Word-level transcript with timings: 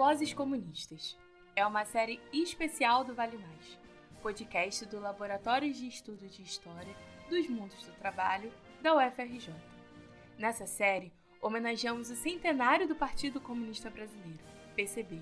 Vozes 0.00 0.32
Comunistas. 0.32 1.14
É 1.54 1.66
uma 1.66 1.84
série 1.84 2.18
especial 2.32 3.04
do 3.04 3.14
Vale 3.14 3.36
Mais, 3.36 3.78
podcast 4.22 4.86
do 4.86 4.98
Laboratório 4.98 5.70
de 5.70 5.86
Estudo 5.86 6.26
de 6.26 6.40
História 6.40 6.96
dos 7.28 7.46
Mundos 7.50 7.84
do 7.84 7.92
Trabalho 7.98 8.50
da 8.80 8.96
UFRJ. 8.96 9.52
Nessa 10.38 10.66
série, 10.66 11.12
homenageamos 11.38 12.08
o 12.08 12.16
centenário 12.16 12.88
do 12.88 12.94
Partido 12.94 13.42
Comunista 13.42 13.90
Brasileiro, 13.90 14.42
PCB, 14.74 15.20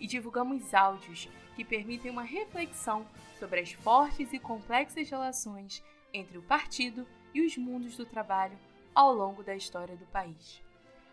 e 0.00 0.06
divulgamos 0.06 0.72
áudios 0.72 1.28
que 1.54 1.62
permitem 1.62 2.10
uma 2.10 2.22
reflexão 2.22 3.06
sobre 3.38 3.60
as 3.60 3.72
fortes 3.72 4.32
e 4.32 4.38
complexas 4.38 5.10
relações 5.10 5.84
entre 6.14 6.38
o 6.38 6.42
partido 6.42 7.06
e 7.34 7.44
os 7.44 7.58
mundos 7.58 7.94
do 7.94 8.06
trabalho 8.06 8.58
ao 8.94 9.12
longo 9.12 9.42
da 9.42 9.54
história 9.54 9.98
do 9.98 10.06
país. 10.06 10.62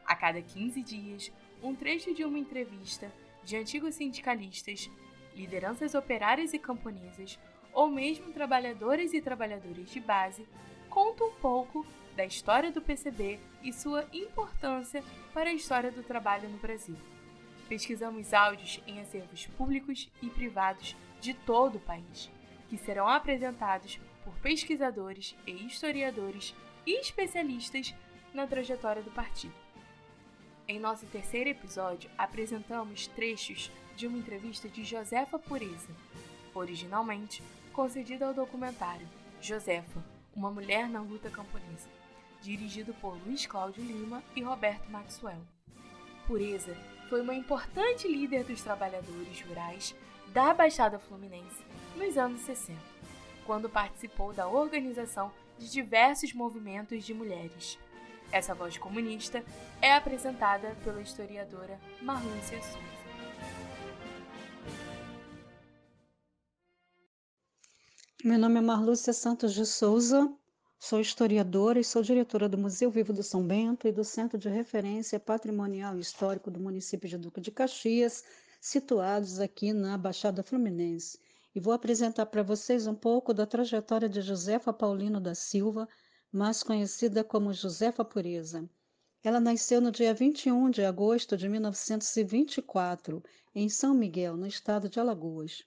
A 0.05 0.15
cada 0.15 0.41
15 0.41 0.81
dias, 0.81 1.29
um 1.61 1.75
trecho 1.75 2.13
de 2.13 2.23
uma 2.23 2.39
entrevista 2.39 3.11
de 3.43 3.55
antigos 3.57 3.95
sindicalistas, 3.95 4.89
lideranças 5.35 5.95
operárias 5.95 6.53
e 6.53 6.59
camponesas, 6.59 7.39
ou 7.73 7.89
mesmo 7.89 8.33
trabalhadores 8.33 9.13
e 9.13 9.21
trabalhadoras 9.21 9.89
de 9.89 9.99
base, 9.99 10.47
conta 10.89 11.23
um 11.23 11.31
pouco 11.33 11.85
da 12.15 12.25
história 12.25 12.71
do 12.71 12.81
PCB 12.81 13.39
e 13.63 13.71
sua 13.71 14.05
importância 14.11 15.03
para 15.33 15.49
a 15.49 15.53
história 15.53 15.91
do 15.91 16.03
trabalho 16.03 16.49
no 16.49 16.57
Brasil. 16.57 16.97
Pesquisamos 17.69 18.33
áudios 18.33 18.81
em 18.85 18.99
acervos 18.99 19.47
públicos 19.47 20.09
e 20.21 20.29
privados 20.29 20.95
de 21.21 21.33
todo 21.33 21.75
o 21.75 21.81
país, 21.81 22.29
que 22.69 22.77
serão 22.77 23.07
apresentados 23.07 23.99
por 24.25 24.33
pesquisadores 24.39 25.35
e 25.47 25.51
historiadores 25.65 26.53
e 26.85 26.99
especialistas 26.99 27.95
na 28.33 28.45
trajetória 28.45 29.01
do 29.01 29.11
partido. 29.11 29.60
Em 30.71 30.79
nosso 30.79 31.05
terceiro 31.07 31.49
episódio, 31.49 32.09
apresentamos 32.17 33.05
trechos 33.07 33.69
de 33.97 34.07
uma 34.07 34.17
entrevista 34.17 34.69
de 34.69 34.85
Josefa 34.85 35.37
Pureza, 35.37 35.89
originalmente 36.55 37.43
concedida 37.73 38.25
ao 38.25 38.33
documentário 38.33 39.05
Josefa, 39.41 40.01
uma 40.33 40.49
mulher 40.49 40.87
na 40.87 41.01
luta 41.01 41.29
camponesa, 41.29 41.89
dirigido 42.41 42.93
por 43.01 43.17
Luiz 43.25 43.45
Cláudio 43.45 43.83
Lima 43.83 44.23
e 44.33 44.41
Roberto 44.41 44.89
Maxwell. 44.89 45.41
Pureza 46.25 46.73
foi 47.09 47.19
uma 47.19 47.35
importante 47.35 48.07
líder 48.07 48.45
dos 48.45 48.61
trabalhadores 48.61 49.41
rurais 49.41 49.93
da 50.27 50.53
Baixada 50.53 50.97
Fluminense 50.97 51.65
nos 51.97 52.17
anos 52.17 52.39
60, 52.43 52.79
quando 53.45 53.69
participou 53.69 54.31
da 54.31 54.47
organização 54.47 55.33
de 55.59 55.69
diversos 55.69 56.31
movimentos 56.31 57.03
de 57.03 57.13
mulheres 57.13 57.77
essa 58.31 58.55
voz 58.55 58.77
comunista 58.77 59.43
é 59.81 59.93
apresentada 59.93 60.75
pela 60.83 61.01
historiadora 61.01 61.79
Marlúcia 62.01 62.61
Souza. 62.61 62.91
Meu 68.23 68.37
nome 68.37 68.59
é 68.59 68.61
Marlúcia 68.61 69.13
Santos 69.13 69.53
de 69.53 69.65
Souza, 69.65 70.31
sou 70.79 71.01
historiadora 71.01 71.79
e 71.79 71.83
sou 71.83 72.03
diretora 72.03 72.47
do 72.47 72.57
Museu 72.57 72.89
Vivo 72.91 73.11
do 73.11 73.23
São 73.23 73.45
Bento 73.45 73.87
e 73.87 73.91
do 73.91 74.03
Centro 74.03 74.37
de 74.37 74.47
Referência 74.47 75.19
Patrimonial 75.19 75.97
e 75.97 76.01
Histórico 76.01 76.51
do 76.51 76.59
município 76.59 77.09
de 77.09 77.17
Duque 77.17 77.41
de 77.41 77.51
Caxias, 77.51 78.23
situados 78.61 79.39
aqui 79.39 79.73
na 79.73 79.97
Baixada 79.97 80.43
Fluminense. 80.43 81.19
E 81.53 81.59
vou 81.59 81.73
apresentar 81.73 82.27
para 82.27 82.43
vocês 82.43 82.85
um 82.85 82.95
pouco 82.95 83.33
da 83.33 83.45
trajetória 83.45 84.07
de 84.07 84.21
Josefa 84.21 84.71
Paulino 84.71 85.19
da 85.19 85.33
Silva, 85.33 85.89
mais 86.31 86.63
conhecida 86.63 87.23
como 87.23 87.51
Josefa 87.51 88.05
Pureza. 88.05 88.69
Ela 89.21 89.39
nasceu 89.39 89.81
no 89.81 89.91
dia 89.91 90.13
21 90.13 90.69
de 90.69 90.83
agosto 90.83 91.35
de 91.35 91.49
1924, 91.49 93.21
em 93.53 93.67
São 93.67 93.93
Miguel, 93.93 94.37
no 94.37 94.47
estado 94.47 94.87
de 94.87 94.99
Alagoas. 94.99 95.63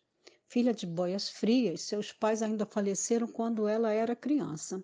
Filha 0.48 0.72
de 0.72 0.86
boias 0.86 1.28
frias, 1.28 1.82
seus 1.82 2.12
pais 2.12 2.42
ainda 2.42 2.64
faleceram 2.64 3.26
quando 3.26 3.68
ela 3.68 3.92
era 3.92 4.16
criança. 4.16 4.82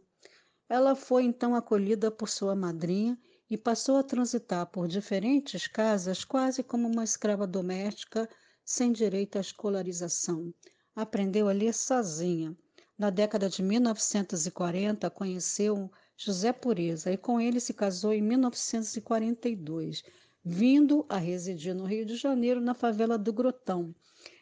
Ela 0.68 0.94
foi 0.94 1.24
então 1.24 1.54
acolhida 1.54 2.10
por 2.10 2.28
sua 2.28 2.54
madrinha 2.54 3.18
e 3.48 3.56
passou 3.56 3.96
a 3.96 4.02
transitar 4.02 4.66
por 4.66 4.86
diferentes 4.86 5.66
casas 5.66 6.24
quase 6.24 6.62
como 6.62 6.86
uma 6.86 7.02
escrava 7.02 7.46
doméstica 7.46 8.28
sem 8.64 8.92
direito 8.92 9.36
à 9.36 9.40
escolarização. 9.40 10.54
Aprendeu 10.94 11.48
a 11.48 11.52
ler 11.52 11.74
sozinha 11.74 12.56
na 13.00 13.08
década 13.08 13.48
de 13.48 13.62
1940, 13.62 15.08
conheceu 15.08 15.90
José 16.18 16.52
Pureza 16.52 17.10
e 17.10 17.16
com 17.16 17.40
ele 17.40 17.58
se 17.58 17.72
casou 17.72 18.12
em 18.12 18.20
1942, 18.20 20.04
vindo 20.44 21.06
a 21.08 21.16
residir 21.16 21.74
no 21.74 21.86
Rio 21.86 22.04
de 22.04 22.14
Janeiro, 22.14 22.60
na 22.60 22.74
favela 22.74 23.16
do 23.16 23.32
Grotão. 23.32 23.94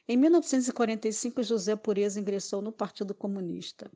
Em 0.08 0.16
1945, 0.16 1.40
José 1.44 1.76
Pureza 1.76 2.18
ingressou 2.18 2.60
no 2.60 2.72
Partido 2.72 3.14
Comunista 3.14 3.88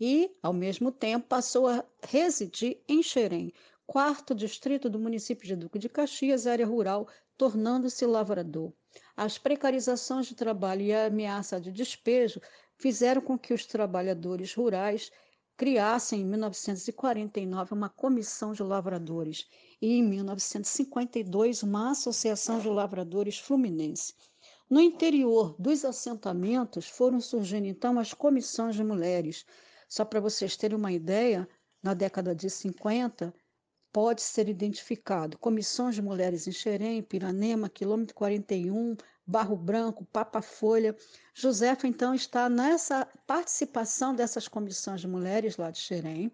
e, 0.00 0.34
ao 0.42 0.54
mesmo 0.54 0.90
tempo, 0.90 1.26
passou 1.28 1.68
a 1.68 1.84
residir 2.02 2.80
em 2.88 3.02
Xerém, 3.02 3.52
quarto 3.86 4.34
distrito 4.34 4.88
do 4.88 4.98
município 4.98 5.46
de 5.46 5.56
Duque 5.56 5.78
de 5.78 5.90
Caxias, 5.90 6.46
área 6.46 6.66
rural, 6.66 7.06
tornando-se 7.36 8.06
lavrador. 8.06 8.72
As 9.14 9.36
precarizações 9.36 10.26
de 10.26 10.34
trabalho 10.34 10.80
e 10.80 10.94
a 10.94 11.04
ameaça 11.04 11.60
de 11.60 11.70
despejo 11.70 12.40
fizeram 12.80 13.20
com 13.20 13.38
que 13.38 13.52
os 13.52 13.66
trabalhadores 13.66 14.54
rurais 14.54 15.12
criassem 15.56 16.22
em 16.22 16.24
1949 16.24 17.74
uma 17.74 17.90
comissão 17.90 18.54
de 18.54 18.62
lavradores 18.62 19.46
e 19.82 19.98
em 19.98 20.02
1952 20.02 21.62
uma 21.62 21.90
associação 21.90 22.58
de 22.58 22.68
lavradores 22.68 23.38
fluminense. 23.38 24.14
No 24.70 24.80
interior 24.80 25.54
dos 25.58 25.84
assentamentos 25.84 26.88
foram 26.88 27.20
surgindo 27.20 27.66
então 27.66 27.98
as 27.98 28.14
comissões 28.14 28.74
de 28.74 28.82
mulheres. 28.82 29.44
Só 29.86 30.02
para 30.02 30.20
vocês 30.20 30.56
terem 30.56 30.78
uma 30.78 30.92
ideia, 30.92 31.46
na 31.82 31.92
década 31.92 32.34
de 32.34 32.48
50 32.48 33.34
pode 33.92 34.22
ser 34.22 34.48
identificado 34.48 35.36
comissões 35.36 35.96
de 35.96 36.00
mulheres 36.00 36.46
em 36.46 36.52
Xerém, 36.52 37.02
Piranema, 37.02 37.68
quilômetro 37.68 38.14
41, 38.14 38.96
Barro 39.30 39.56
Branco, 39.56 40.04
Papa 40.12 40.42
Folha. 40.42 40.96
Josefa, 41.32 41.86
então, 41.86 42.12
está 42.12 42.48
nessa 42.48 43.06
participação 43.26 44.12
dessas 44.12 44.48
comissões 44.48 45.00
de 45.00 45.06
mulheres 45.06 45.56
lá 45.56 45.70
de 45.70 45.78
Xerém. 45.78 46.32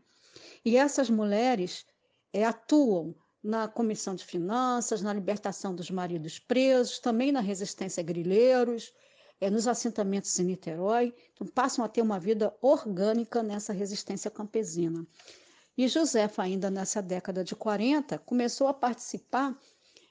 E 0.64 0.78
essas 0.78 1.10
mulheres 1.10 1.84
é, 2.32 2.44
atuam 2.44 3.14
na 3.42 3.68
Comissão 3.68 4.14
de 4.14 4.24
Finanças, 4.24 5.02
na 5.02 5.12
libertação 5.12 5.74
dos 5.74 5.90
maridos 5.90 6.38
presos, 6.38 6.98
também 6.98 7.30
na 7.30 7.40
resistência 7.40 8.00
a 8.00 8.04
grileiros, 8.04 8.92
é, 9.40 9.50
nos 9.50 9.68
assentamentos 9.68 10.36
em 10.40 10.44
Niterói. 10.44 11.14
Então, 11.34 11.46
passam 11.46 11.84
a 11.84 11.88
ter 11.88 12.00
uma 12.00 12.18
vida 12.18 12.56
orgânica 12.62 13.42
nessa 13.42 13.74
resistência 13.74 14.30
campesina. 14.30 15.06
E 15.76 15.86
Josefa, 15.86 16.42
ainda 16.42 16.70
nessa 16.70 17.02
década 17.02 17.44
de 17.44 17.54
40, 17.54 18.18
começou 18.20 18.68
a 18.68 18.74
participar 18.74 19.54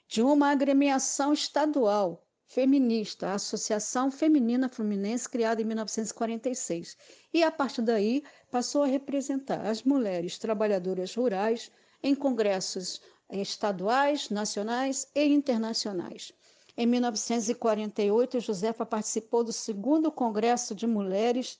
de 0.06 0.22
uma 0.22 0.52
agremiação 0.52 1.32
estadual 1.32 2.25
feminista, 2.46 3.28
a 3.28 3.34
Associação 3.34 4.10
Feminina 4.10 4.68
Fluminense, 4.68 5.28
criada 5.28 5.60
em 5.60 5.64
1946. 5.64 6.96
E 7.34 7.42
a 7.42 7.50
partir 7.50 7.82
daí 7.82 8.22
passou 8.50 8.82
a 8.82 8.86
representar 8.86 9.66
as 9.66 9.82
mulheres 9.82 10.38
trabalhadoras 10.38 11.14
rurais 11.14 11.70
em 12.02 12.14
congressos 12.14 13.00
estaduais, 13.30 14.30
nacionais 14.30 15.08
e 15.14 15.24
internacionais. 15.24 16.32
Em 16.76 16.86
1948, 16.86 18.40
Josefa 18.40 18.86
participou 18.86 19.42
do 19.42 19.52
segundo 19.52 20.12
Congresso 20.12 20.74
de 20.74 20.86
Mulheres 20.86 21.58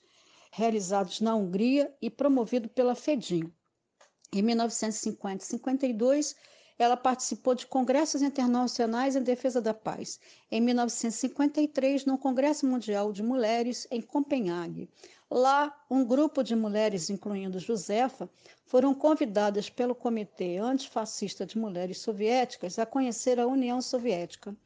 realizados 0.53 1.21
na 1.21 1.35
Hungria 1.35 1.93
e 2.01 2.09
promovido 2.09 2.69
pela 2.69 2.95
FEDIM. 2.95 3.53
Em 4.33 4.43
1950 4.43 5.43
e 5.43 5.47
52, 5.47 6.37
ela 6.79 6.97
participou 6.97 7.55
de 7.55 7.67
congressos 7.67 8.23
internacionais 8.23 9.17
em 9.17 9.23
defesa 9.23 9.61
da 9.61 9.73
paz. 9.73 10.21
Em 10.51 10.61
1953, 10.61 12.05
no 12.05 12.19
Congresso 12.19 12.67
Mundial 12.67 13.13
de 13.13 13.23
Mulheres, 13.23 13.87
em 13.91 14.03
Copenhague. 14.03 14.89
Lá, 15.31 15.77
um 15.91 16.05
grupo 16.05 16.43
de 16.43 16.55
mulheres, 16.55 17.11
incluindo 17.11 17.59
Josefa, 17.59 18.31
foram 18.65 18.95
convidadas 18.95 19.69
pelo 19.69 19.95
Comitê 19.95 20.59
Antifascista 20.59 21.45
de 21.45 21.59
Mulheres 21.59 21.99
Soviéticas 22.01 22.79
a 22.79 22.87
conhecer 22.87 23.41
a 23.41 23.47
União 23.47 23.81
Soviética. 23.81 24.57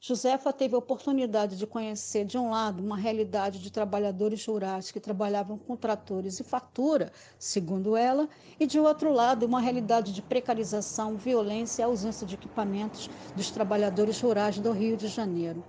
Josefa 0.00 0.52
teve 0.52 0.76
a 0.76 0.78
oportunidade 0.78 1.58
de 1.58 1.66
conhecer, 1.66 2.24
de 2.24 2.38
um 2.38 2.50
lado, 2.50 2.80
uma 2.80 2.96
realidade 2.96 3.58
de 3.58 3.68
trabalhadores 3.68 4.46
rurais 4.46 4.92
que 4.92 5.00
trabalhavam 5.00 5.58
com 5.58 5.76
tratores 5.76 6.38
e 6.38 6.44
fatura, 6.44 7.10
segundo 7.36 7.96
ela, 7.96 8.28
e 8.60 8.66
de 8.66 8.78
outro 8.78 9.12
lado, 9.12 9.44
uma 9.44 9.60
realidade 9.60 10.12
de 10.12 10.22
precarização, 10.22 11.16
violência 11.16 11.82
e 11.82 11.84
ausência 11.84 12.24
de 12.24 12.36
equipamentos 12.36 13.10
dos 13.34 13.50
trabalhadores 13.50 14.20
rurais 14.20 14.60
do 14.60 14.70
Rio 14.70 14.96
de 14.96 15.08
Janeiro. 15.08 15.64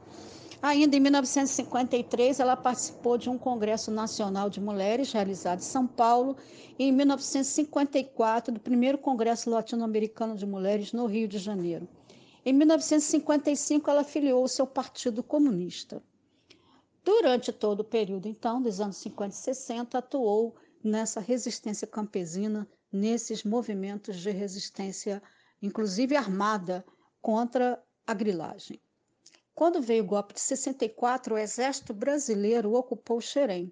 Ainda 0.62 0.96
em 0.96 1.00
1953, 1.00 2.40
ela 2.40 2.56
participou 2.56 3.18
de 3.18 3.32
um 3.32 3.38
Congresso 3.38 3.90
Nacional 3.90 4.48
de 4.48 4.62
Mulheres 4.62 5.12
realizado 5.12 5.60
em 5.60 5.64
São 5.64 5.88
Paulo 5.88 6.38
e 6.78 6.84
em 6.84 6.92
1954 6.92 8.54
do 8.54 8.60
primeiro 8.60 9.00
Congresso 9.00 9.50
Latino-Americano 9.50 10.36
de 10.36 10.46
Mulheres 10.46 10.94
no 10.94 11.08
Rio 11.08 11.28
de 11.28 11.40
Janeiro. 11.40 11.90
Em 12.50 12.54
1955, 12.54 13.92
ela 13.92 14.04
filiou-se 14.04 14.60
ao 14.60 14.66
Partido 14.66 15.22
Comunista. 15.22 16.02
Durante 17.04 17.54
todo 17.54 17.82
o 17.82 17.84
período, 17.84 18.28
então, 18.28 18.60
dos 18.60 18.82
anos 18.82 18.98
50 18.98 19.36
e 19.36 19.38
60, 19.38 19.98
atuou 20.00 20.56
nessa 20.84 21.20
resistência 21.20 21.86
campesina, 21.86 22.68
nesses 22.92 23.44
movimentos 23.44 24.18
de 24.18 24.32
resistência, 24.32 25.22
inclusive 25.62 26.16
armada, 26.16 26.84
contra 27.22 27.80
a 28.08 28.16
grilagem. 28.16 28.82
Quando 29.54 29.80
veio 29.80 30.04
o 30.04 30.08
golpe 30.08 30.34
de 30.34 30.42
64, 30.42 31.36
o 31.36 31.38
exército 31.38 31.94
brasileiro 31.94 32.74
ocupou 32.74 33.22
Xerém. 33.22 33.72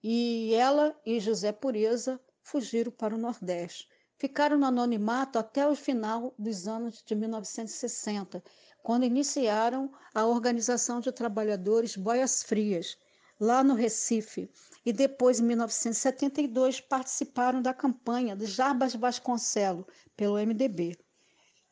E 0.00 0.54
ela 0.54 0.96
e 1.04 1.18
José 1.18 1.50
Pureza 1.50 2.20
fugiram 2.40 2.92
para 2.92 3.16
o 3.16 3.18
Nordeste. 3.18 3.88
Ficaram 4.24 4.56
no 4.56 4.64
anonimato 4.64 5.38
até 5.38 5.68
o 5.68 5.76
final 5.76 6.32
dos 6.38 6.66
anos 6.66 7.02
de 7.04 7.14
1960, 7.14 8.42
quando 8.82 9.04
iniciaram 9.04 9.92
a 10.14 10.24
Organização 10.24 10.98
de 10.98 11.12
Trabalhadores 11.12 11.94
Boias 11.94 12.42
Frias, 12.42 12.96
lá 13.38 13.62
no 13.62 13.74
Recife, 13.74 14.50
e 14.82 14.94
depois, 14.94 15.40
em 15.40 15.42
1972, 15.42 16.80
participaram 16.80 17.60
da 17.60 17.74
campanha 17.74 18.34
de 18.34 18.46
Jarbas 18.46 18.94
Vasconcelo, 18.94 19.86
pelo 20.16 20.38
MDB. 20.38 20.96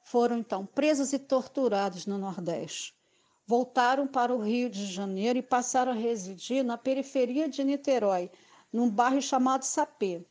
Foram 0.04 0.36
então 0.36 0.66
presos 0.66 1.14
e 1.14 1.18
torturados 1.18 2.04
no 2.04 2.18
Nordeste 2.18 2.94
voltaram 3.46 4.06
para 4.06 4.34
o 4.34 4.42
Rio 4.42 4.68
de 4.68 4.84
Janeiro 4.84 5.38
e 5.38 5.42
passaram 5.42 5.92
a 5.92 5.94
residir 5.94 6.62
na 6.62 6.76
periferia 6.76 7.48
de 7.48 7.64
Niterói, 7.64 8.30
num 8.70 8.90
bairro 8.90 9.22
chamado 9.22 9.62
Sapê. 9.62 10.22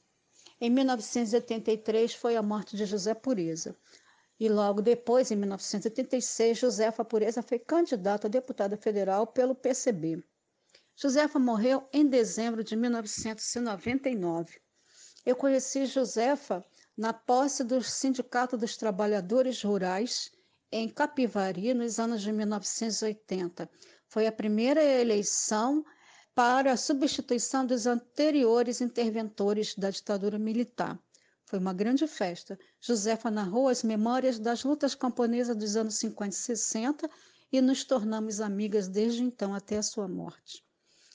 Em 0.63 0.69
1983 0.69 2.13
foi 2.13 2.35
a 2.35 2.43
morte 2.43 2.77
de 2.77 2.85
José 2.85 3.15
Pureza. 3.15 3.75
E 4.39 4.47
logo 4.47 4.79
depois, 4.79 5.31
em 5.31 5.35
1986, 5.35 6.59
Josefa 6.59 7.03
Pureza 7.03 7.41
foi 7.41 7.57
candidata 7.57 8.27
a 8.27 8.29
deputada 8.29 8.77
federal 8.77 9.25
pelo 9.25 9.55
PCB. 9.55 10.23
Josefa 10.95 11.39
morreu 11.39 11.89
em 11.91 12.07
dezembro 12.07 12.63
de 12.63 12.75
1999. 12.75 14.61
Eu 15.25 15.35
conheci 15.35 15.87
Josefa 15.87 16.63
na 16.95 17.11
posse 17.11 17.63
do 17.63 17.81
Sindicato 17.81 18.55
dos 18.55 18.77
Trabalhadores 18.77 19.63
Rurais 19.63 20.31
em 20.71 20.87
Capivari 20.87 21.73
nos 21.73 21.99
anos 21.99 22.21
de 22.21 22.31
1980. 22.31 23.67
Foi 24.07 24.27
a 24.27 24.31
primeira 24.31 24.83
eleição 24.83 25.83
para 26.33 26.71
a 26.71 26.77
substituição 26.77 27.65
dos 27.65 27.85
anteriores 27.85 28.81
interventores 28.81 29.75
da 29.75 29.89
ditadura 29.89 30.39
militar. 30.39 30.99
Foi 31.45 31.59
uma 31.59 31.73
grande 31.73 32.07
festa. 32.07 32.57
Josefa 32.79 33.29
narrou 33.29 33.67
as 33.67 33.83
memórias 33.83 34.39
das 34.39 34.63
lutas 34.63 34.95
camponesas 34.95 35.55
dos 35.55 35.75
anos 35.75 35.95
50 35.95 36.33
e 36.33 36.37
60 36.37 37.09
e 37.51 37.59
nos 37.59 37.83
tornamos 37.83 38.39
amigas 38.39 38.87
desde 38.87 39.21
então 39.21 39.53
até 39.53 39.77
a 39.77 39.83
sua 39.83 40.07
morte. 40.07 40.63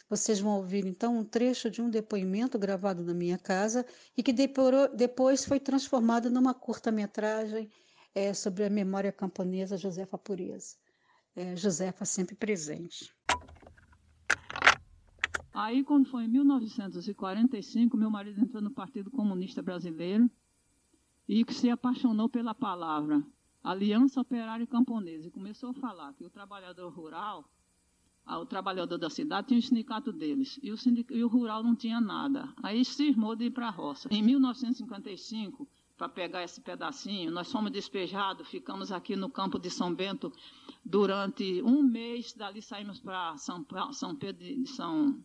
Vocês 0.08 0.38
vão 0.38 0.56
ouvir 0.58 0.86
então 0.86 1.18
um 1.18 1.24
trecho 1.24 1.70
de 1.70 1.80
um 1.82 1.90
depoimento 1.90 2.58
gravado 2.58 3.02
na 3.02 3.14
minha 3.14 3.38
casa 3.38 3.84
e 4.16 4.22
que 4.22 4.32
depois 4.32 5.44
foi 5.44 5.58
transformado 5.58 6.30
numa 6.30 6.54
curta-metragem 6.54 7.70
é, 8.14 8.32
sobre 8.32 8.64
a 8.64 8.70
memória 8.70 9.10
camponesa 9.10 9.76
Josefa 9.76 10.16
Pureza. 10.16 10.76
É, 11.34 11.56
Josefa 11.56 12.04
sempre 12.04 12.36
presente. 12.36 13.10
Aí, 15.56 15.82
quando 15.82 16.04
foi 16.04 16.24
em 16.24 16.28
1945, 16.28 17.96
meu 17.96 18.10
marido 18.10 18.38
entrou 18.38 18.62
no 18.62 18.70
Partido 18.70 19.10
Comunista 19.10 19.62
Brasileiro 19.62 20.30
e 21.26 21.42
se 21.50 21.70
apaixonou 21.70 22.28
pela 22.28 22.54
palavra 22.54 23.24
Aliança 23.64 24.20
Operária 24.20 24.66
Camponesa 24.66 25.28
e 25.28 25.30
começou 25.30 25.70
a 25.70 25.72
falar 25.72 26.12
que 26.12 26.26
o 26.26 26.28
trabalhador 26.28 26.92
rural, 26.92 27.50
o 28.26 28.44
trabalhador 28.44 28.98
da 28.98 29.08
cidade 29.08 29.48
tinha 29.48 29.58
o 29.58 29.62
sindicato 29.62 30.12
deles 30.12 30.60
e 30.62 30.70
o, 30.70 30.76
sindic... 30.76 31.10
e 31.10 31.24
o 31.24 31.26
rural 31.26 31.62
não 31.62 31.74
tinha 31.74 32.02
nada. 32.02 32.52
Aí 32.62 32.84
cismou 32.84 33.34
de 33.34 33.46
ir 33.46 33.50
para 33.50 33.68
a 33.68 33.70
roça. 33.70 34.10
Em 34.12 34.22
1955, 34.22 35.66
para 35.96 36.08
pegar 36.08 36.42
esse 36.42 36.60
pedacinho. 36.60 37.30
Nós 37.30 37.50
fomos 37.50 37.70
despejados, 37.70 38.48
ficamos 38.48 38.92
aqui 38.92 39.16
no 39.16 39.30
campo 39.30 39.58
de 39.58 39.70
São 39.70 39.94
Bento 39.94 40.32
durante 40.84 41.62
um 41.62 41.82
mês. 41.82 42.32
Dali 42.34 42.60
saímos 42.60 43.00
para 43.00 43.36
São, 43.38 43.66
São 43.92 44.14
Pedro 44.14 44.44
de 44.44 44.66
São 44.66 45.18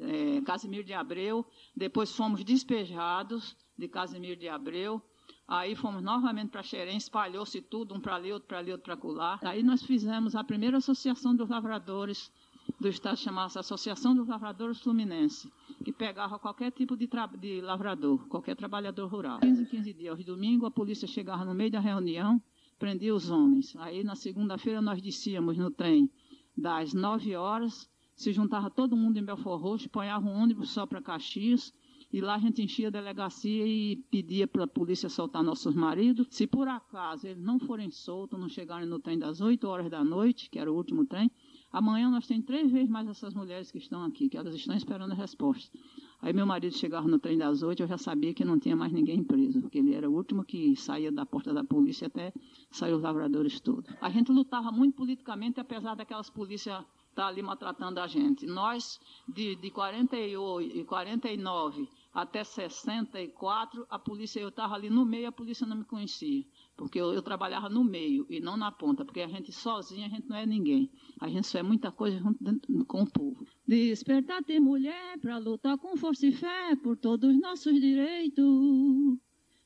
é, 0.00 0.40
Casimiro 0.40 0.84
de 0.84 0.94
Abreu. 0.94 1.46
Depois 1.76 2.14
fomos 2.14 2.42
despejados 2.42 3.56
de 3.76 3.86
Casimiro 3.86 4.38
de 4.38 4.48
Abreu. 4.48 5.02
Aí 5.46 5.76
fomos 5.76 6.02
novamente 6.02 6.50
para 6.50 6.62
Xerém, 6.62 6.96
espalhou-se 6.96 7.60
tudo, 7.60 7.94
um 7.94 8.00
para 8.00 8.14
ali, 8.14 8.32
outro 8.32 8.48
para 8.48 8.58
ali, 8.58 8.72
outro 8.72 8.84
para 8.84 8.96
colar. 8.96 9.38
Aí 9.42 9.62
nós 9.62 9.82
fizemos 9.82 10.34
a 10.34 10.42
primeira 10.42 10.78
associação 10.78 11.36
dos 11.36 11.50
lavradores 11.50 12.32
do 12.80 12.88
Estado, 12.88 13.16
chamava-se 13.16 13.58
Associação 13.58 14.14
dos 14.14 14.26
Lavradores 14.26 14.80
Fluminense, 14.80 15.52
que 15.84 15.92
pegava 15.92 16.38
qualquer 16.38 16.70
tipo 16.72 16.96
de, 16.96 17.08
de 17.38 17.60
lavrador, 17.60 18.26
qualquer 18.28 18.56
trabalhador 18.56 19.06
rural. 19.08 19.40
15 19.40 19.66
15 19.66 19.92
dias, 19.92 20.18
de 20.18 20.24
domingo, 20.24 20.66
a 20.66 20.70
polícia 20.70 21.06
chegava 21.06 21.44
no 21.44 21.54
meio 21.54 21.70
da 21.70 21.80
reunião, 21.80 22.40
prendia 22.78 23.14
os 23.14 23.30
homens. 23.30 23.74
Aí, 23.76 24.02
na 24.02 24.14
segunda-feira, 24.14 24.80
nós 24.80 25.00
descíamos 25.00 25.56
no 25.56 25.70
trem 25.70 26.10
das 26.56 26.94
9 26.94 27.34
horas, 27.36 27.88
se 28.16 28.32
juntava 28.32 28.70
todo 28.70 28.96
mundo 28.96 29.18
em 29.18 29.24
Belfort 29.24 29.60
Roxo, 29.60 29.88
ponhava 29.88 30.26
um 30.26 30.32
ônibus 30.32 30.70
só 30.70 30.86
para 30.86 31.02
Caxias, 31.02 31.72
e 32.12 32.20
lá 32.20 32.36
a 32.36 32.38
gente 32.38 32.62
enchia 32.62 32.86
a 32.86 32.90
delegacia 32.92 33.66
e 33.66 33.96
pedia 34.08 34.46
para 34.46 34.64
a 34.64 34.68
polícia 34.68 35.08
soltar 35.08 35.42
nossos 35.42 35.74
maridos. 35.74 36.28
Se 36.30 36.46
por 36.46 36.68
acaso 36.68 37.26
eles 37.26 37.42
não 37.42 37.58
forem 37.58 37.90
soltos, 37.90 38.38
não 38.38 38.48
chegarem 38.48 38.86
no 38.86 39.00
trem 39.00 39.18
das 39.18 39.40
8 39.40 39.66
horas 39.66 39.90
da 39.90 40.04
noite, 40.04 40.48
que 40.48 40.58
era 40.58 40.70
o 40.70 40.76
último 40.76 41.04
trem, 41.04 41.28
Amanhã 41.74 42.08
nós 42.08 42.24
temos 42.24 42.46
três 42.46 42.70
vezes 42.70 42.88
mais 42.88 43.08
essas 43.08 43.34
mulheres 43.34 43.68
que 43.72 43.78
estão 43.78 44.04
aqui, 44.04 44.28
que 44.28 44.36
elas 44.36 44.54
estão 44.54 44.76
esperando 44.76 45.10
a 45.10 45.14
resposta. 45.16 45.76
Aí 46.22 46.32
meu 46.32 46.46
marido 46.46 46.72
chegava 46.72 47.08
no 47.08 47.18
trem 47.18 47.36
das 47.36 47.64
oito, 47.64 47.82
eu 47.82 47.88
já 47.88 47.98
sabia 47.98 48.32
que 48.32 48.44
não 48.44 48.60
tinha 48.60 48.76
mais 48.76 48.92
ninguém 48.92 49.24
preso, 49.24 49.60
porque 49.60 49.78
ele 49.78 49.92
era 49.92 50.08
o 50.08 50.14
último 50.14 50.44
que 50.44 50.76
saía 50.76 51.10
da 51.10 51.26
porta 51.26 51.52
da 51.52 51.64
polícia 51.64 52.06
até 52.06 52.32
sair 52.70 52.92
os 52.92 53.02
lavradores 53.02 53.58
todos. 53.58 53.92
A 54.00 54.08
gente 54.08 54.30
lutava 54.30 54.70
muito 54.70 54.94
politicamente, 54.94 55.58
apesar 55.58 55.96
daquelas 55.96 56.30
polícias 56.30 56.78
estar 56.78 57.24
tá 57.24 57.26
ali 57.26 57.42
maltratando 57.42 57.98
a 57.98 58.06
gente. 58.06 58.46
Nós, 58.46 59.00
de, 59.26 59.56
de 59.56 59.68
48 59.72 60.78
e 60.78 60.84
49 60.84 61.88
até 62.14 62.44
64, 62.44 63.84
a 63.90 63.98
polícia, 63.98 64.38
eu 64.38 64.48
estava 64.48 64.76
ali 64.76 64.88
no 64.88 65.04
meio, 65.04 65.26
a 65.26 65.32
polícia 65.32 65.66
não 65.66 65.76
me 65.76 65.84
conhecia. 65.84 66.44
Porque 66.76 67.00
eu, 67.00 67.12
eu, 67.12 67.20
trabalhava 67.20 67.68
no 67.68 67.82
meio 67.82 68.24
e 68.30 68.38
não 68.38 68.56
na 68.56 68.70
ponta, 68.70 69.04
porque 69.04 69.20
a 69.20 69.26
gente 69.26 69.50
sozinha, 69.50 70.06
a 70.06 70.08
gente 70.08 70.28
não 70.28 70.36
é 70.36 70.46
ninguém. 70.46 70.88
A 71.20 71.28
gente 71.28 71.48
só 71.48 71.58
é 71.58 71.62
muita 71.64 71.90
coisa 71.90 72.16
junto 72.16 72.84
com 72.86 73.02
o 73.02 73.10
povo. 73.10 73.44
Despertar 73.66 74.44
ter 74.44 74.60
mulher 74.60 75.18
para 75.18 75.38
lutar 75.38 75.76
com 75.76 75.96
força 75.96 76.28
e 76.28 76.32
fé 76.32 76.76
por 76.76 76.96
todos 76.96 77.34
os 77.34 77.40
nossos 77.40 77.80
direitos. 77.80 79.18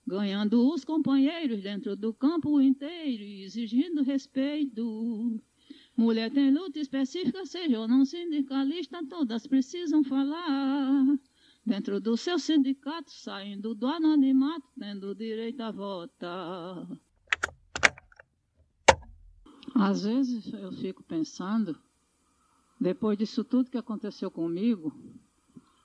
Ganhando 0.06 0.72
os 0.72 0.86
companheiros 0.86 1.60
dentro 1.60 1.94
do 1.94 2.14
campo 2.14 2.62
inteiro 2.62 3.24
e 3.24 3.42
exigindo 3.42 4.02
respeito. 4.02 5.38
Mulher 5.94 6.30
tem 6.30 6.50
luta 6.50 6.78
específica, 6.78 7.44
seja 7.44 7.78
ou 7.78 7.86
não 7.86 8.06
sindicalista, 8.06 9.04
todas 9.06 9.46
precisam 9.46 10.02
falar 10.02 11.18
dentro 11.68 12.00
do 12.00 12.16
seu 12.16 12.38
sindicato, 12.38 13.10
saindo 13.12 13.74
do 13.74 13.86
anonimato, 13.86 14.66
tendo 14.78 15.14
direito 15.14 15.60
a 15.60 15.70
votar. 15.70 16.88
Às 19.74 20.02
vezes 20.02 20.50
eu 20.50 20.72
fico 20.72 21.02
pensando, 21.02 21.78
depois 22.80 23.18
disso 23.18 23.44
tudo 23.44 23.70
que 23.70 23.76
aconteceu 23.76 24.30
comigo, 24.30 24.92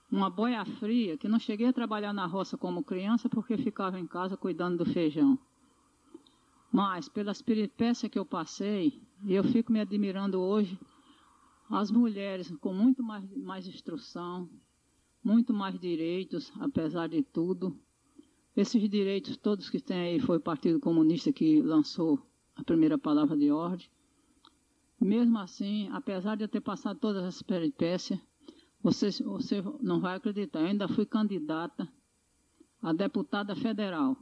uma 0.09 0.29
boia 0.29 0.63
fria, 0.63 1.17
que 1.17 1.27
não 1.27 1.37
cheguei 1.37 1.67
a 1.67 1.73
trabalhar 1.73 2.13
na 2.13 2.25
roça 2.25 2.57
como 2.57 2.83
criança 2.83 3.27
porque 3.27 3.57
ficava 3.57 3.99
em 3.99 4.07
casa 4.07 4.37
cuidando 4.37 4.77
do 4.77 4.85
feijão. 4.85 5.37
Mas, 6.71 7.09
pelas 7.09 7.41
peripécias 7.41 8.09
que 8.09 8.17
eu 8.17 8.25
passei, 8.25 9.01
e 9.25 9.33
eu 9.33 9.43
fico 9.43 9.71
me 9.71 9.81
admirando 9.81 10.39
hoje, 10.39 10.79
as 11.69 11.91
mulheres 11.91 12.51
com 12.61 12.73
muito 12.73 13.03
mais, 13.03 13.29
mais 13.35 13.67
instrução, 13.67 14.49
muito 15.23 15.53
mais 15.53 15.79
direitos, 15.79 16.51
apesar 16.59 17.07
de 17.07 17.23
tudo. 17.23 17.77
Esses 18.55 18.87
direitos 18.89 19.37
todos 19.37 19.69
que 19.69 19.79
tem 19.79 19.97
aí 19.97 20.19
foi 20.19 20.37
o 20.37 20.41
Partido 20.41 20.79
Comunista 20.79 21.31
que 21.31 21.61
lançou 21.61 22.19
a 22.55 22.63
primeira 22.63 22.97
palavra 22.97 23.37
de 23.37 23.49
ordem. 23.49 23.87
Mesmo 24.99 25.37
assim, 25.39 25.89
apesar 25.91 26.35
de 26.35 26.43
eu 26.43 26.47
ter 26.47 26.61
passado 26.61 26.99
todas 26.99 27.23
essas 27.23 27.41
peripécias, 27.41 28.19
você, 28.81 29.09
você 29.23 29.61
não 29.81 29.99
vai 29.99 30.15
acreditar, 30.15 30.59
eu 30.59 30.67
ainda 30.67 30.87
fui 30.87 31.05
candidata 31.05 31.91
a 32.81 32.93
deputada 32.93 33.55
federal. 33.55 34.17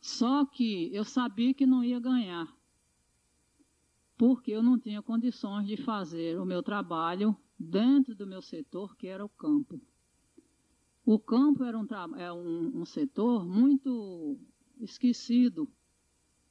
Só 0.00 0.46
que 0.46 0.94
eu 0.94 1.04
sabia 1.04 1.52
que 1.52 1.66
não 1.66 1.82
ia 1.82 1.98
ganhar, 1.98 2.48
porque 4.16 4.52
eu 4.52 4.62
não 4.62 4.78
tinha 4.78 5.02
condições 5.02 5.66
de 5.66 5.76
fazer 5.76 6.40
o 6.40 6.46
meu 6.46 6.62
trabalho 6.62 7.36
dentro 7.58 8.14
do 8.14 8.26
meu 8.26 8.40
setor, 8.40 8.96
que 8.96 9.06
era 9.06 9.24
o 9.24 9.28
campo. 9.28 9.80
O 11.04 11.18
campo 11.18 11.64
era 11.64 11.78
um, 11.78 11.86
é 12.16 12.32
um, 12.32 12.80
um 12.80 12.84
setor 12.84 13.44
muito 13.46 14.38
esquecido 14.78 15.68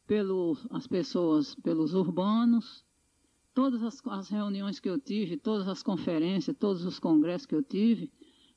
pelas 0.06 0.88
pessoas, 0.88 1.56
pelos 1.56 1.94
urbanos, 1.94 2.84
todas 3.54 3.84
as, 3.84 4.06
as, 4.08 4.30
reuniões 4.30 4.80
que 4.80 4.90
eu 4.90 5.00
tive, 5.00 5.38
todas 5.38 5.68
as 5.68 5.84
conferências, 5.84 6.56
todos 6.58 6.86
os 6.86 7.00
congressos 7.00 7.46
que 7.46 7.56
eu 7.56 7.64
tive, 7.64 8.12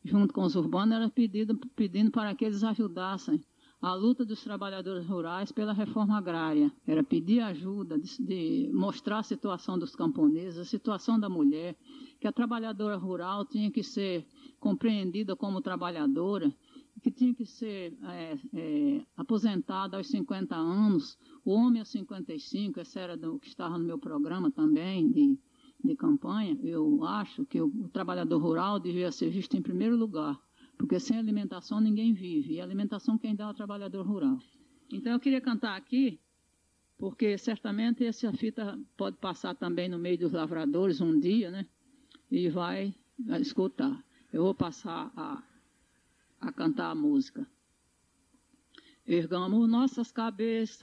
junto 0.05 0.33
com 0.33 0.43
os 0.43 0.55
urbanos, 0.57 0.95
era 0.95 1.11
pedido, 1.11 1.57
pedindo 1.77 2.11
para 2.11 2.35
que 2.35 2.45
eles 2.45 2.65
ajudassem 2.65 3.43
a 3.81 3.95
luta 3.95 4.27
dos 4.27 4.43
trabalhadores 4.43 5.07
rurais 5.07 5.51
pela 5.51 5.73
reforma 5.73 6.19
agrária. 6.19 6.71
Era 6.87 7.03
pedir 7.03 7.41
ajuda, 7.41 7.99
de, 7.99 8.23
de 8.23 8.71
mostrar 8.75 9.21
a 9.21 9.23
situação 9.23 9.79
dos 9.79 9.97
camponeses, 9.97 10.59
a 10.59 10.65
situação 10.65 11.19
da 11.19 11.29
mulher, 11.29 11.77
que 12.21 12.29
a 12.29 12.33
trabalhadora 12.33 12.97
rural 12.97 13.47
tinha 13.47 13.71
que 13.71 13.83
ser 13.83 14.27
compreendida 14.59 15.35
como 15.35 15.63
trabalhadora, 15.63 16.53
que 17.03 17.11
tinha 17.11 17.35
que 17.35 17.47
ser 17.47 17.97
é, 18.03 18.39
é, 18.53 19.07
aposentada 19.17 19.97
aos 19.97 20.09
50 20.09 20.55
anos, 20.55 21.17
o 21.43 21.53
homem 21.53 21.81
aos 21.81 21.89
55, 21.89 22.81
essa 22.81 23.01
era 23.01 23.17
do 23.17 23.39
que 23.39 23.49
estava 23.49 23.79
no 23.79 23.85
meu 23.85 23.99
programa 23.99 24.51
também 24.51 25.11
de, 25.11 25.39
de 25.83 25.97
campanha. 25.97 26.59
Eu 26.63 27.03
acho 27.05 27.47
que 27.47 27.59
o, 27.59 27.69
o 27.69 27.89
trabalhador 27.89 28.39
rural 28.43 28.79
devia 28.79 29.11
ser 29.11 29.31
visto 29.31 29.57
em 29.57 29.63
primeiro 29.63 29.97
lugar, 29.97 30.39
porque 30.81 30.99
sem 30.99 31.19
alimentação 31.19 31.79
ninguém 31.79 32.15
vive, 32.15 32.55
e 32.55 32.61
alimentação 32.61 33.19
quem 33.19 33.37
dá 33.37 33.45
é 33.45 33.49
o 33.49 33.55
trabalhador 33.55 34.07
rural. 34.07 34.39
Então 34.91 35.13
eu 35.13 35.21
queria 35.21 35.39
cantar 35.39 35.77
aqui, 35.77 36.19
porque 36.97 37.37
certamente 37.37 38.03
essa 38.03 38.33
fita 38.33 38.81
pode 38.97 39.19
passar 39.19 39.55
também 39.55 39.91
no 39.91 39.99
meio 39.99 40.17
dos 40.17 40.33
lavradores 40.33 41.03
um 41.03 41.21
dia, 41.21 41.51
né? 41.51 41.67
E 42.31 42.49
vai, 42.49 42.95
vai 43.19 43.43
escutar. 43.43 44.03
Eu 44.33 44.43
vou 44.43 44.55
passar 44.55 45.13
a 45.15 45.43
a 46.41 46.51
cantar 46.51 46.93
a 46.93 46.95
música. 46.95 47.47
Ergamos 49.07 49.69
nossas 49.69 50.11
cabeças, 50.11 50.83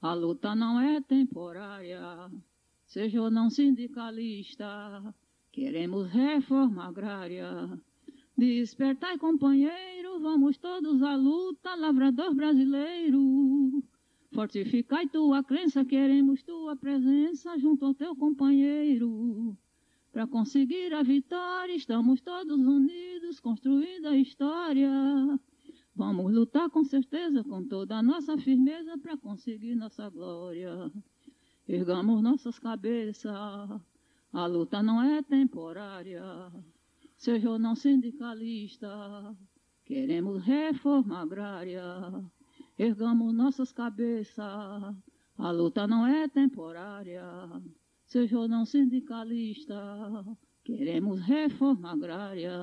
a 0.00 0.14
luta 0.14 0.54
não 0.54 0.78
é 0.78 1.00
temporária, 1.00 2.00
seja 2.86 3.20
ou 3.20 3.28
não 3.28 3.50
sindicalista, 3.50 5.12
queremos 5.50 6.08
reforma 6.12 6.84
agrária. 6.84 7.76
Despertai, 8.36 9.16
companheiro, 9.16 10.18
vamos 10.18 10.58
todos 10.58 11.00
à 11.04 11.14
luta, 11.14 11.76
lavrador 11.76 12.34
brasileiro. 12.34 13.80
Fortificai 14.32 15.06
tua 15.06 15.44
crença, 15.44 15.84
queremos 15.84 16.42
tua 16.42 16.74
presença 16.74 17.56
junto 17.56 17.84
ao 17.84 17.94
teu 17.94 18.16
companheiro. 18.16 19.56
Para 20.10 20.26
conseguir 20.26 20.92
a 20.92 21.04
vitória, 21.04 21.76
estamos 21.76 22.20
todos 22.20 22.58
unidos, 22.58 23.38
construindo 23.38 24.06
a 24.06 24.16
história. 24.16 24.90
Vamos 25.94 26.32
lutar 26.32 26.68
com 26.70 26.82
certeza, 26.82 27.44
com 27.44 27.62
toda 27.62 27.98
a 27.98 28.02
nossa 28.02 28.36
firmeza, 28.36 28.98
para 28.98 29.16
conseguir 29.16 29.76
nossa 29.76 30.10
glória. 30.10 30.90
Ergamos 31.68 32.20
nossas 32.20 32.58
cabeças, 32.58 33.32
a 34.32 34.46
luta 34.46 34.82
não 34.82 35.00
é 35.00 35.22
temporária. 35.22 36.20
Ou 37.26 37.58
não 37.58 37.74
sindicalista, 37.74 38.86
queremos 39.82 40.44
reforma 40.44 41.22
agrária. 41.22 41.82
Ergamos 42.78 43.32
nossas 43.32 43.72
cabeças, 43.72 44.36
a 45.38 45.50
luta 45.50 45.86
não 45.86 46.06
é 46.06 46.28
temporária 46.28 47.24
ou 48.36 48.46
não 48.46 48.66
sindicalista, 48.66 49.74
queremos 50.62 51.18
reforma 51.20 51.92
agrária. 51.92 52.60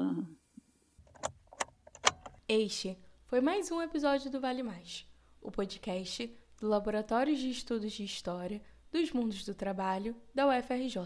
Este 2.47 2.95
foi 3.25 3.41
mais 3.41 3.71
um 3.71 3.81
episódio 3.81 4.29
do 4.29 4.39
Vale 4.39 4.61
Mais, 4.61 5.07
o 5.41 5.51
podcast 5.51 6.37
do 6.59 6.67
Laboratório 6.67 7.35
de 7.35 7.49
Estudos 7.49 7.93
de 7.93 8.03
História 8.03 8.61
dos 8.91 9.11
Mundos 9.11 9.43
do 9.43 9.55
Trabalho 9.55 10.15
da 10.35 10.47
UFRJ. 10.47 10.99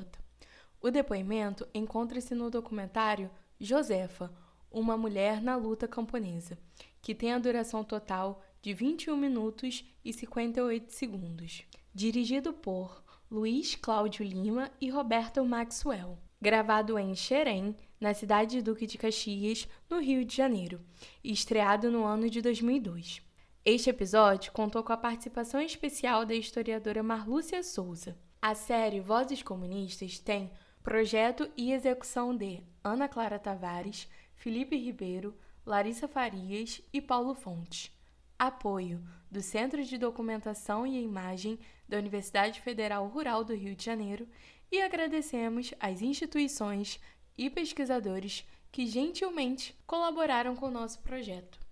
O 0.82 0.92
depoimento 0.92 1.66
encontra-se 1.74 2.36
no 2.36 2.52
documentário 2.52 3.32
Josefa, 3.60 4.32
uma 4.70 4.98
mulher 4.98 5.42
na 5.42 5.56
luta 5.56 5.88
camponesa, 5.88 6.58
que 7.02 7.16
tem 7.16 7.32
a 7.32 7.40
duração 7.40 7.84
total 7.84 8.42
de 8.62 8.74
21 8.74 9.16
minutos 9.16 9.86
e 10.04 10.12
58 10.12 10.92
segundos, 10.92 11.64
dirigido 11.94 12.52
por 12.52 13.04
Luiz 13.32 13.76
Cláudio 13.76 14.26
Lima 14.26 14.72
e 14.82 14.90
Roberto 14.90 15.46
Maxwell, 15.46 16.18
gravado 16.42 17.00
em 17.00 17.16
Xerém, 17.16 17.76
na 18.00 18.14
cidade 18.14 18.58
de 18.58 18.62
Duque 18.62 18.86
de 18.86 18.98
Caxias, 18.98 19.68
no 19.90 20.00
Rio 20.00 20.26
de 20.26 20.36
Janeiro, 20.36 20.82
e 21.24 21.32
estreado 21.32 21.90
no 21.90 22.04
ano 22.04 22.30
de 22.30 22.42
2002. 22.42 23.22
Este 23.64 23.90
episódio 23.90 24.52
contou 24.52 24.84
com 24.84 24.94
a 24.94 24.98
participação 24.98 25.60
especial 25.60 26.26
da 26.26 26.36
historiadora 26.36 27.02
Marlúcia 27.02 27.64
Souza. 27.64 28.16
A 28.42 28.54
série 28.54 29.00
Vozes 29.00 29.42
Comunistas 29.42 30.20
tem 30.20 30.52
projeto 30.86 31.50
e 31.58 31.74
execução 31.74 32.38
de 32.38 32.62
Ana 32.84 33.08
Clara 33.08 33.39
Tavares, 33.39 34.08
Felipe 34.36 34.77
Ribeiro, 34.77 35.36
Larissa 35.65 36.08
Farias 36.08 36.80
e 36.94 37.01
Paulo 37.01 37.34
Fontes. 37.34 37.92
Apoio 38.38 39.01
do 39.32 39.42
Centro 39.42 39.84
de 39.84 39.98
Documentação 39.98 40.86
e 40.86 41.01
Imagem 41.01 41.58
da 41.89 41.98
Universidade 41.98 42.62
Federal 42.62 43.08
Rural 43.08 43.44
do 43.44 43.56
Rio 43.56 43.75
de 43.75 43.84
Janeiro 43.84 44.27
e 44.72 44.80
agradecemos 44.80 45.74
às 45.80 46.04
instituições 46.04 47.00
e 47.36 47.50
pesquisadores 47.50 48.48
que 48.72 48.86
gentilmente 48.86 49.75
colaboraram 49.88 50.56
com 50.56 50.68
o 50.68 50.72
nosso 50.72 51.00
projeto. 51.00 51.65